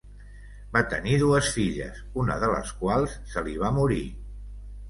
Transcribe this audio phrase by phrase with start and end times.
[0.77, 4.05] Va tenir dues filles, una de les quals se li va morir.